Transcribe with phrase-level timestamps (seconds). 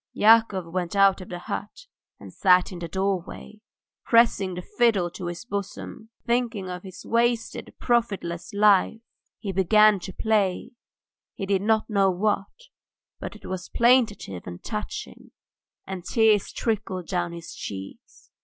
[0.13, 1.85] Yakov went out of the hut
[2.19, 3.61] and sat in the doorway,
[4.03, 6.09] pressing the fiddle to his bosom.
[6.25, 9.01] Thinking of his wasted, profitless life,
[9.37, 10.71] he began to play,
[11.35, 12.49] he did not know what,
[13.19, 15.29] but it was plaintive and touching,
[15.85, 18.31] and tears trickled down his cheeks.